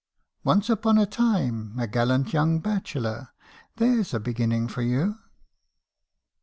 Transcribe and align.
'Once 0.43 0.67
upon 0.67 0.97
a 0.97 1.05
time, 1.05 1.77
a 1.77 1.85
gallant 1.85 2.33
young 2.33 2.57
bachelor 2.57 3.29
—'There 3.77 4.03
's 4.03 4.15
a 4.15 4.19
beginning 4.19 4.67
for 4.67 4.81
you 4.81 5.19